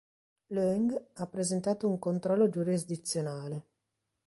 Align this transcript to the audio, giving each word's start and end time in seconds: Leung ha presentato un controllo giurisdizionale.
Leung 0.47 0.99
ha 1.13 1.27
presentato 1.27 1.87
un 1.87 1.99
controllo 1.99 2.49
giurisdizionale. 2.49 3.67